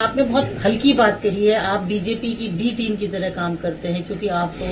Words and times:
आपने 0.00 0.22
बहुत 0.22 0.54
हल्की 0.58 0.92
बात 0.92 1.20
कही 1.22 1.46
है, 1.46 1.54
आप 1.56 1.80
बीजेपी 1.80 2.32
की 2.34 2.48
बी 2.48 2.70
टीम 2.76 2.94
की 2.96 3.06
तरह 3.08 3.30
काम 3.30 3.56
करते 3.56 3.88
हैं, 3.88 4.02
क्योंकि 4.02 4.28
आप 4.28 4.54
तो 4.58 4.66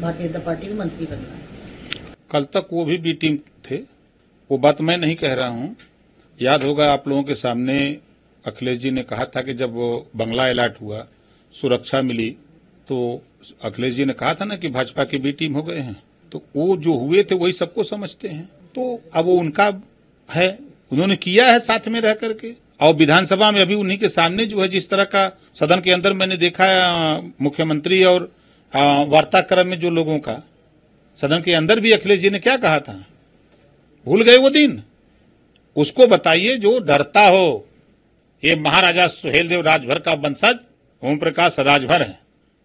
भारतीय 0.00 0.26
जनता 0.28 0.38
पार्टी 0.38 0.66
के 0.66 0.74
मंत्री 0.74 1.06
बन 1.06 1.16
गए। 1.16 2.12
कल 2.30 2.44
तक 2.54 2.66
वो 2.72 2.84
भी 2.84 2.96
बी 2.98 3.12
टीम 3.12 3.36
थे। 3.70 3.76
वो 4.50 4.58
बात 4.58 4.80
मैं 4.80 4.96
नहीं 4.98 5.14
कह 5.16 5.32
रहा 5.34 5.48
हूँ। 5.48 5.76
याद 6.40 6.62
होगा 6.62 6.90
आप 6.92 7.08
लोगों 7.08 7.22
के 7.22 7.34
सामने 7.34 7.76
अखिलेश 8.44 8.78
जी 8.78 8.90
ने 8.90 9.02
कहा 9.02 9.24
था 9.26 9.42
कि 9.42 9.54
जब 9.54 9.74
बंगला 10.16 10.48
अलर्ट 10.48 10.80
हुआ, 10.80 11.06
सुरक्षा 11.54 12.02
मिली 12.02 12.28
तो 12.88 13.22
अखिलेश 13.64 13.94
जी 13.94 14.04
ने 14.04 14.12
कहा 14.12 14.34
था 14.34 14.44
ना 14.44 14.56
कि 14.56 14.68
भाजपा 14.68 15.04
की 15.04 15.18
बी 15.18 15.32
टीम 15.32 15.54
हो 15.54 15.62
गए 15.62 15.78
हैं। 15.78 15.96
तो 16.32 16.42
वो 16.56 16.76
जो 16.76 16.96
हुए 16.96 17.22
थे, 17.22 17.34
वही 17.34 17.52
सबको 17.52 17.82
समझते 17.84 18.28
हैं। 18.28 18.44
तो 18.74 19.00
अब 19.14 19.24
वो 19.24 19.36
उनका 19.36 19.72
है। 20.28 20.58
उन्होंने 20.92 21.16
किया 21.16 21.46
है 21.46 21.58
साथ 21.60 21.88
में 21.88 22.00
रह 22.00 22.14
करके। 22.14 22.54
और 22.84 22.94
विधानसभा 22.94 23.50
में 23.50 23.60
अभी 23.60 23.74
उन्हीं 23.74 23.98
के 23.98 24.08
सामने 24.08 24.44
जो 24.46 24.60
है, 24.62 24.68
जिस 24.68 24.88
तरह 24.90 25.04
का 25.04 25.28
सदन 25.54 25.80
के 25.80 25.90
अंदर 25.90 26.12
मैंने 26.12 26.36
देखा 26.36 26.66
मुख्यमंत्री 27.42 28.02
और 28.04 28.32
वार्ताक्रम 29.08 29.66
में 29.66 29.78
जो 29.80 29.90
लोगों 29.90 30.18
का, 30.18 30.42
सदन 31.18 31.42
के 31.42 31.52
अंदर 31.54 31.80
भी 31.80 31.92
अखिलेश 31.92 32.20
जी 32.20 32.30
ने 32.30 32.38
क्या 32.38 32.56
कहा 32.56 32.80
था? 32.80 33.04
भूल 34.06 34.22
गए 34.22 34.36
वो 34.36 34.50
दिन। 34.50 34.82
उसको 35.76 36.06
बताइए 36.06 36.56
जो 36.56 36.78
डरता 36.80 37.20
हो। 37.20 37.68
ये 38.42 38.54
महाराजा 38.56 39.06
सुहेलदेव 39.06 39.60
राजभर 39.60 39.98
का 39.98 40.12
वंशज 40.14 40.58
ओम 41.02 41.16
प्रकाश 41.16 41.58
राजभर 41.60 42.02
है। 42.02 42.18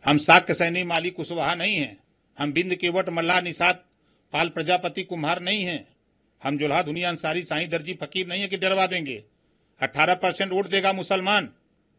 हम 0.05 0.17
साक्य 0.17 0.53
सैनी 0.53 0.83
माली 0.83 1.09
कुशवाहा 1.09 1.55
नहीं 1.55 1.75
है। 1.75 1.95
हम 2.37 2.51
बिंद 2.53 2.75
केवट 2.75 3.09
मल्ला 3.09 3.39
निषाद, 3.41 3.79
पाल 4.33 4.49
प्रजापति 4.49 5.03
कुम्हार 5.03 5.41
नहीं 5.41 5.63
है। 5.63 5.83
हम 6.41 6.57
जुल्हा 6.57 6.81
दुनिया 6.81 7.09
अंसारी 7.09 7.43
साई 7.43 7.65
दर्जी 7.67 7.93
फकीर 7.93 8.27
नहीं 8.27 8.41
है 8.41 8.47
कि 8.47 8.57
डरवा 8.57 8.85
देंगे। 8.87 9.23
अट्ठारह 9.81 10.13
परसेंट 10.15 10.51
वोट 10.51 10.67
देगा 10.67 10.93
मुसलमान। 10.93 11.49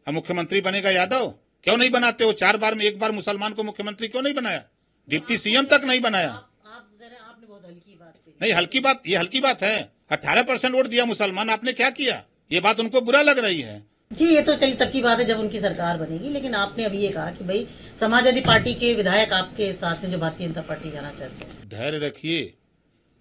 अब 0.07 0.13
मुख्यमंत्री 0.13 0.61
बनेगा 0.61 0.89
यादव। 0.89 1.27
क्यों 1.65 1.77
नहीं 1.77 1.89
बनाते 1.89 2.23
हो? 2.23 2.31
चार 2.33 2.57
बार 2.57 2.75
में 2.75 2.85
एक 2.85 2.99
बार 2.99 3.11
मुसलमान 3.11 3.53
को 3.53 3.63
मुख्यमंत्री 3.63 4.07
क्यों 4.07 4.21
नहीं 4.21 4.33
बनाया? 4.33 4.63
डिप्टी 5.09 5.37
सीएम 5.37 5.65
तक 5.65 5.81
नहीं 5.85 5.99
बनाया। 6.01 6.29
आपने 6.29 7.47
बहुत 7.47 7.65
हल्की 7.65 7.95
बात 7.95 8.13
नहीं 8.41 8.53
हल्की 8.53 8.79
बात 8.79 9.07
ये 9.07 9.17
हल्की 9.17 9.39
बात 9.39 9.61
है। 9.63 9.91
अट्ठारह 10.11 10.43
परसेंट 10.43 10.73
वोट 10.75 10.87
दिया 10.87 11.05
मुसलमान 11.05 11.49
आपने 11.49 11.73
क्या 11.73 11.89
किया? 11.91 12.23
ये 12.51 12.59
बात 12.59 12.79
उनको 12.79 13.01
बुरा 13.01 13.21
लग 13.21 13.39
रही 13.39 13.61
है। 13.61 13.83
जी 14.11 14.25
ये 14.25 14.41
तो 14.41 14.53
चलिए 14.55 14.75
तब 14.75 14.91
की 14.91 15.01
बात 15.01 15.19
है 15.19 15.25
जब 15.25 15.39
उनकी 15.39 15.59
सरकार 15.59 15.97
बनेगी 15.97 16.29
लेकिन 16.29 16.55
आपने 16.55 16.85
अभी 16.85 16.97
ये 16.97 17.09
कहा 17.09 17.31
कि 17.31 17.43
भाई 17.43 17.67
समाजवादी 17.99 18.41
पार्टी 18.41 18.73
के 18.73 18.93
विधायक 18.93 19.33
आपके 19.33 19.71
साथ 19.73 20.03
में 20.03 20.09
जो 20.11 20.17
भारतीय 20.17 20.47
जनता 20.47 20.61
पार्टी 20.61 20.91
जाना 20.91 21.11
चाहते 21.11 21.45
हैं। 21.45 21.69
धैर्य 21.69 21.97
रखिए 21.97 22.53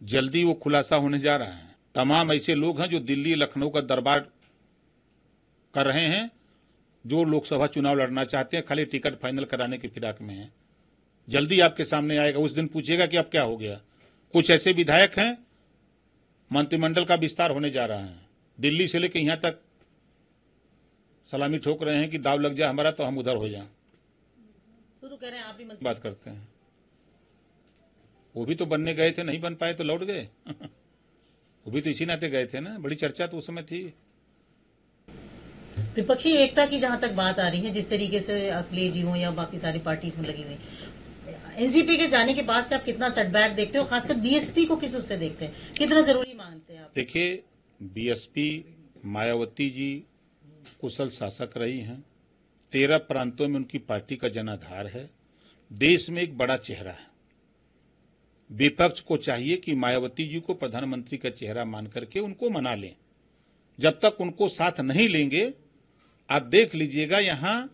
जल्दी 0.01 0.43
वो 0.45 0.55
खुलासा 0.55 0.97
होने 0.97 1.19
जा 1.19 1.37
रहा 1.37 1.49
है। 1.49 1.69
तमाम 1.95 2.33
ऐसे 2.33 2.55
लोग 2.55 2.81
हैं 2.81 2.89
जो 2.89 2.99
दिल्ली 3.01 3.35
लखनऊ 3.35 3.69
का 3.71 3.81
दरबार 3.83 4.27
कर 5.75 5.87
रहे 5.87 6.07
हैं 6.07 6.31
जो 7.07 7.25
लोकसभा 7.25 7.67
चुनाव 7.67 7.97
लड़ना 7.97 8.25
चाहते 8.25 8.57
हैं 8.57 8.67
खाली 8.67 8.85
टिकट 8.85 9.19
फाइनल 9.21 9.45
कराने 9.45 9.79
की 9.79 9.89
फिराक 9.89 10.21
में 10.21 10.35
है। 10.35 10.53
जल्दी 11.29 11.61
आपके 11.61 11.85
सामने 11.85 12.17
आएगा 12.17 12.39
उस 12.39 12.53
दिन 12.53 12.67
पूछेगा 12.67 13.07
कि 13.07 13.17
अब 13.17 13.25
क्या 13.25 13.43
हो 13.43 13.57
गया। 13.57 13.81
कुछ 14.33 14.51
ऐसे 14.51 14.73
विधायक 14.73 15.19
हैं 15.19 15.47
मंत्रिमंडल 16.53 17.05
का 17.05 17.15
विस्तार 17.15 17.51
होने 17.51 17.71
जा 17.71 17.87
रहा 17.87 17.99
है। 17.99 18.19
दिल्ली 18.61 18.89
से 18.89 18.99
लेकर 18.99 19.19
यहाँ 19.19 19.37
तक 19.37 19.61
सलामी 21.31 21.59
ठोक 21.59 21.83
रहे 21.83 21.97
हैं 21.97 22.11
कि 22.11 22.19
दाव 22.19 22.41
लग 22.41 22.57
जाए 22.57 22.69
हमारा 22.69 22.91
तो 22.91 23.05
हम 23.05 23.19
उधर 23.19 23.37
हो 23.37 23.49
जाए। 23.49 23.67
तो, 25.01 25.09
तो 25.09 25.17
कह 25.17 25.29
रहे 25.29 25.39
हैं 25.39 25.47
आप 25.47 25.55
भी 25.55 25.65
मंत्री 25.65 25.85
बात 25.85 25.99
करते 25.99 26.31
हैं। 26.31 26.49
वो 28.37 28.45
भी 28.45 28.55
तो 28.55 28.67
बनने 28.67 28.95
गए 28.95 29.11
थे 29.11 29.23
नहीं 29.23 29.41
बन 29.41 29.55
पाए 29.55 29.75
तो 29.75 29.85
लौट 29.85 30.01
गए। 30.01 30.29
वो 31.67 31.71
भी 31.71 31.81
तो 31.81 31.91
इसी 31.91 32.07
नाते 32.07 32.29
गए 32.31 32.47
थे 32.47 32.61
ना 32.61 32.79
बड़ी 32.79 32.97
चर्चा 32.97 33.27
तो 33.27 33.39
उस 33.39 33.47
समय 33.47 33.63
थी। 33.63 33.95
विपक्षी 35.97 36.31
एकता 36.31 36.67
की 36.67 36.79
जहाँ 36.79 37.01
तक 37.01 37.13
बात 37.13 37.39
आ 37.39 37.49
रही 37.49 37.61
है, 37.61 37.71
जिस 37.71 37.91
तरीके 37.91 38.21
से 38.21 38.51
अखिलेश 38.51 38.93
जी 38.93 39.01
हो 39.01 39.17
या 39.17 39.31
बाकी 39.31 39.59
सारी 39.59 39.79
पार्टी 39.79 40.13
में 40.19 40.29
लगी 40.29 40.43
हुई। 40.43 40.57
एनसीपी 41.57 41.97
के 41.97 42.07
जाने 42.07 42.35
के 42.35 42.43
बाद 42.43 42.65
से 42.65 42.75
आप 42.75 42.85
कितना 42.85 43.11
सेटबैक 43.11 43.53
देखते 43.53 43.79
हो, 43.79 43.85
खासकर 43.85 44.15
बीएसपी 44.15 44.67
को 44.67 44.77
किस 44.77 44.97
उससे 44.97 45.17
देखते 45.17 45.45
हैं? 45.45 45.73
कितना 45.79 46.01
ज़रूरी 46.01 46.35
मानते 46.35 46.73
हैं 46.73 46.83
आप? 46.83 46.93
देखिए, 46.95 47.43
बीएसपी, 47.83 48.65
मायावती 49.05 49.71
जी 49.71 50.05
कुशल 50.81 51.09
शासक 51.09 51.51
रही 51.57 51.81
हैं। 51.81 52.05
तेरह 52.73 52.99
प्रांतों 52.99 53.49
में 53.49 53.57
उनकी 53.57 53.79
पार्टी 53.79 54.17
का 54.17 54.29
जनाधार 54.29 54.87
है। 54.87 55.11
देश 55.73 56.11
में 56.11 56.23
एक 56.23 56.39
बड़ा 56.39 56.57
चेहरा 56.57 56.91
है। 56.91 57.11
विपक्ष 58.53 59.01
को 59.01 59.17
चाहिए 59.17 59.57
कि 59.57 59.75
मायावती 59.75 60.29
जी 60.29 60.41
को 60.41 60.55
प्रधानमंत्री 60.55 61.19
का 61.19 61.31
चेहरा 61.31 61.65
मान 61.65 61.87
करके 61.87 62.21
उनको 62.21 62.51
मना 62.51 62.75
लें। 62.75 62.97
जब 63.81 63.91
तक 63.91 64.17
उनको 64.21 64.49
साथ 64.49 64.81
नहीं 64.81 65.09
लेंगे 65.09 65.55
आप 66.31 66.43
देख 66.45 66.75
लीजिएगा 66.75 67.19
यहाँ, 67.19 67.71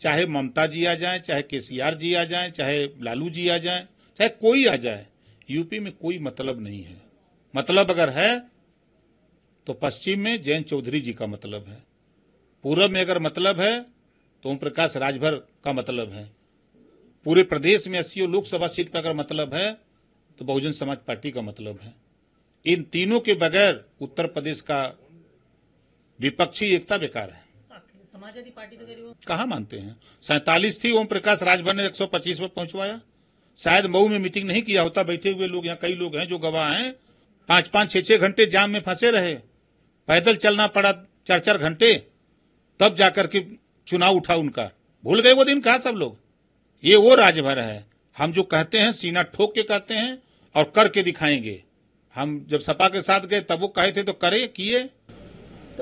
चाहे 0.00 0.26
ममता 0.26 0.66
जी 0.66 0.84
आ 0.84 0.94
जाए, 0.94 1.18
चाहे 1.20 1.42
केसीआर 1.42 1.94
जी 1.94 2.12
आ 2.14 2.24
जाए, 2.24 2.50
चाहे 2.50 2.84
लालू 3.02 3.30
जी 3.30 3.48
आ 3.48 3.58
जाए, 3.58 3.86
चाहे 4.18 4.28
कोई 4.30 4.66
आ 4.66 4.76
जाए, 4.76 5.06
यूपी 5.50 5.78
में 5.80 5.92
कोई 5.92 6.18
मतलब 6.18 6.60
नहीं 6.60 6.82
है। 6.82 7.00
मतलब 7.54 7.90
अगर 7.90 8.10
है 8.10 8.38
तो 9.66 9.72
पश्चिम 9.72 10.20
में 10.20 10.42
जयंत 10.42 10.66
चौधरी 10.66 11.00
जी 11.00 11.12
का 11.12 11.26
मतलब 11.26 11.66
है। 11.68 11.82
पूर्व 12.64 12.88
में 12.88 13.00
अगर 13.00 13.18
मतलब 13.18 13.60
है 13.60 13.80
तो 14.44 14.50
ओम 14.50 14.56
प्रकाश 14.56 14.96
राजभर 14.96 15.34
का 15.64 15.72
मतलब 15.72 16.12
है। 16.12 16.24
पूरे 17.26 17.42
प्रदेश 17.42 17.86
में 17.88 17.98
अस्सी 17.98 18.26
लोकसभा 18.26 18.66
सीट 18.66 18.90
पर 18.92 18.98
अगर 18.98 19.14
मतलब 19.14 19.54
है 19.54 19.72
तो 20.38 20.44
बहुजन 20.44 20.72
समाज 20.72 20.98
पार्टी 20.98 21.30
का 21.30 21.42
मतलब 21.42 21.78
है। 21.82 21.94
इन 22.64 22.82
तीनों 22.82 23.20
के 23.20 23.34
बगैर 23.34 23.84
उत्तर 24.00 24.26
प्रदेश 24.26 24.60
का 24.60 24.82
विपक्षी 26.20 26.66
एकता 26.66 26.98
बेकार 26.98 27.30
है। 27.30 27.44
समाजवादी 28.22 28.50
पार्टी 28.50 28.76
तो 28.76 29.16
कहा 29.28 29.46
मानते 29.46 29.78
हैं? 29.78 30.00
सैतालीस 30.22 30.84
थी, 30.84 30.92
ओम 30.92 31.04
प्रकाश 31.04 31.42
राजभर 31.42 31.74
ने 31.74 31.84
125 31.84 32.40
पर 32.40 32.46
पहुंचवाया। 32.46 33.00
शायद 33.58 33.86
मऊ 33.86 34.08
में 34.08 34.18
मीटिंग 34.18 34.48
नहीं 34.48 34.62
किया 34.62 34.82
होता, 34.82 35.02
बैठे 35.02 35.30
हुए 35.30 35.46
लोग, 35.46 35.66
यहाँ 35.66 35.78
कई 35.82 35.94
लोग 35.94 36.16
हैं 36.16 36.28
जो 36.28 36.38
गवाह 36.38 36.72
हैं। 36.72 36.92
पाँच 37.48 37.68
पाँच 37.68 37.90
छह 37.90 38.00
छह 38.00 38.16
घंटे 38.16 38.46
जाम 38.46 38.70
में 38.70 38.80
फंसे 38.80 39.10
रहे। 39.10 39.34
पैदल 40.06 40.36
चलना 40.36 40.66
पड़ा 40.66 40.92
चार 41.26 41.38
चार 41.38 41.58
घंटे, 41.58 42.06
तब 42.80 42.94
जाकर 42.94 43.26
के 43.26 43.44
चुनाव 43.86 44.16
उठा 44.16 44.34
उनका। 44.34 44.70
भूल 45.04 45.20
गए 45.20 45.32
वो 45.32 45.44
दिन 45.44 45.60
कहा 45.60 45.78
सब 45.78 45.94
लोग? 45.94 46.18
ये 46.84 46.96
वो 46.96 47.14
राजभर 47.14 47.58
है। 47.58 47.84
हम 48.18 48.32
जो 48.32 48.42
कहते 48.42 48.78
हैं, 48.78 48.92
सीना 48.92 49.22
ठोक 49.22 49.54
के 49.54 49.62
कहते 49.62 49.94
हैं 49.94 50.22
और 50.54 50.72
करके 50.74 51.02
दिखाएँगे। 51.02 51.64
हम 52.14 52.46
जब 52.48 52.60
सपा 52.60 52.88
के 52.88 53.02
साथ 53.02 53.20
गए, 53.20 53.40
तब 53.40 53.60
वो 53.60 53.68
कहे 53.68 53.92
थे 53.92 54.02
तो 54.02 54.12
करे, 54.12 54.46
किए। 54.46 54.90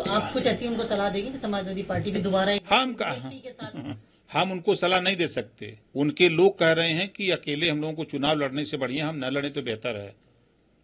तो 0.01 0.11
आप 0.11 0.33
कुछ 0.33 0.47
ऐसी 0.47 0.67
उनको 0.67 0.85
सलाह 0.85 1.09
देंगे 1.11 1.31
कि 1.31 1.39
समाजवादी 1.39 1.83
पार्टी 1.83 2.11
भी 2.11 2.21
दोबारा 2.23 2.59
हम 2.71 2.93
कहा? 3.03 3.31
हम 4.33 4.53
उनको 4.53 4.75
सलाह 4.75 5.01
नहीं 5.01 5.17
दे 5.17 5.27
सकते। 5.29 5.79
उनके 5.95 6.29
लोग 6.29 6.59
कह 6.59 6.73
रहे 6.73 6.91
हैं 6.91 7.09
कि 7.09 7.31
अकेले 7.31 7.69
हम 7.69 7.81
लोगों 7.81 7.95
को 7.95 8.05
चुनाव 8.05 8.39
लड़ने 8.39 8.65
से 8.65 8.77
बढ़िया 8.77 9.09
हम 9.09 9.17
न 9.17 9.31
लड़े 9.31 9.51
तो 9.51 9.63
बेहतर 9.63 9.97
है। 9.97 10.15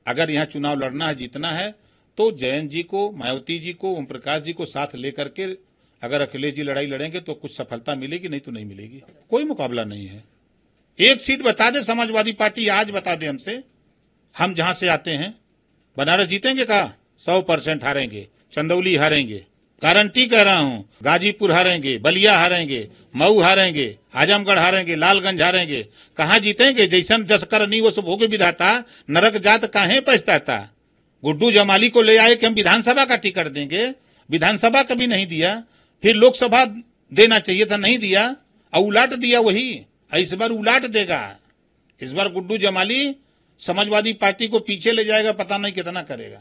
अगर 0.07 0.31
यहाँ 0.31 0.47
चुनाव 0.47 0.79
लड़ना 0.79 1.07
है 1.07 1.15
जीतना 1.15 1.51
है 1.53 1.71
तो 2.19 2.31
जयंत 2.33 2.71
जी 2.71 2.83
को 2.83 3.11
मायावती 3.11 3.59
जी 3.59 3.73
को 3.73 3.95
ओम 3.97 4.05
प्रकाश 4.05 4.43
जी 4.43 4.53
को 4.53 4.65
साथ 4.65 4.95
लेकर 4.95 5.29
के 5.29 5.45
अगर 6.03 6.21
अखिलेश 6.21 6.55
जी 6.55 6.63
लड़ाई 6.63 6.87
लड़ेंगे 6.87 7.21
तो 7.21 7.35
कुछ 7.35 7.57
सफलता 7.57 7.95
मिलेगी 7.95 8.29
नहीं 8.29 8.41
तो 8.41 8.53
नहीं 8.53 8.65
मिलेगी। 8.65 9.03
कोई 9.31 9.45
मुकाबला 9.45 9.85
नहीं 9.85 10.07
है। 10.07 10.25
एक 10.99 11.21
सीट 11.21 11.43
बता 11.43 11.71
दे 11.71 11.83
समाजवादी 11.83 12.33
पार्टी 12.33 12.69
आज 12.69 12.91
बता 12.91 13.15
दे 13.15 13.27
हमसे। 13.27 13.63
हम 14.35 14.55
जहाँ 14.55 14.73
से 14.73 14.89
आते 14.89 15.11
हैं। 15.11 15.35
बनारस 15.97 16.27
जीतेंगे 16.27 16.65
कहा? 16.65 16.93
सौ 17.19 17.41
परसेंट 17.43 17.85
हारेंगे। 17.85 18.29
चंदौली 18.57 18.97
हारेंगे। 18.97 19.45
गारंटी 19.83 20.27
कह 20.27 20.43
रहा 20.43 20.59
हूँ, 20.59 20.89
गाजीपुर 21.03 21.53
हारेंगे, 21.53 21.99
बलिया 21.99 22.39
हारेंगे, 22.39 22.89
मऊ 23.17 23.41
हारेंगे, 23.41 23.97
आजमगढ़ 24.15 24.59
हारेंगे, 24.59 24.97
लालगंज 24.97 25.43
हारेंगे। 25.43 25.83
कहा 26.17 26.39
जीतेंगे? 26.39 26.87
जैसन 26.87 27.25
जस 27.25 27.45
कर 27.45 27.67
नहीं 27.67 27.81
वो 27.81 27.91
सब 27.91 28.07
होगे 28.07 28.27
विधाता, 28.27 28.85
नरक 29.11 29.37
जात 29.37 29.65
काहे 29.65 30.01
पछताता? 30.01 30.73
गुड्डू 31.25 31.51
जमाली 31.51 31.89
को 31.89 32.03
ले 32.03 32.17
आए 32.17 32.35
कि 32.35 32.47
हम 32.47 32.53
विधानसभा 32.53 33.05
का 33.05 33.17
टिकट 33.17 33.49
देंगे? 33.49 33.95
विधानसभा 34.31 34.83
कभी 34.83 35.07
नहीं 35.07 35.27
दिया। 35.27 35.63
फिर 36.03 36.15
लोकसभा 36.15 36.65
देना 37.13 37.39
चाहिए 37.39 37.65
था, 37.65 37.77
नहीं 37.77 37.99
दिया। 37.99 38.37
और 38.75 38.83
उलाट 38.83 39.13
दिया 39.15 39.41
वही। 39.41 39.83
इस 40.17 40.33
बार 40.35 40.51
उलाट 40.51 40.87
देगा। 40.87 41.37
इस 42.03 42.13
बार 42.13 42.29
गुड्डू 42.29 42.59
जमाली 42.59 43.17
समाजवादी 43.61 44.13
पार्टी 44.13 44.49
को 44.49 44.59
पीछे 44.59 44.93
ले 44.93 45.05
जाएगा, 45.05 45.33
पता 45.33 45.59
नहीं 45.59 45.73
कितना 45.73 46.03
करेगा। 46.03 46.41